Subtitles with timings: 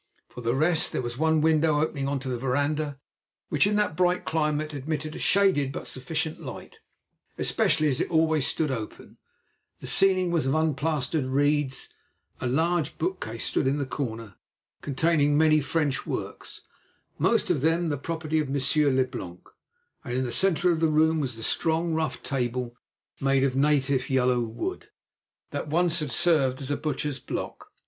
[0.29, 2.99] For the rest, there was one window opening on to the veranda,
[3.49, 6.79] which, in that bright climate, admitted a shaded but sufficient light,
[7.37, 9.19] especially as it always stood open;
[9.77, 11.87] the ceiling was of unplastered reeds;
[12.39, 14.37] a large bookcase stood in the corner
[14.81, 16.61] containing many French works,
[17.19, 19.47] most of them the property of Monsieur Leblanc,
[20.03, 22.75] and in the centre of the room was the strong, rough table
[23.19, 24.89] made of native yellow wood,
[25.51, 27.67] that once had served as a butcher's block.